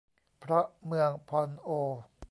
[0.39, 1.69] เพราะเมืองพอลโอ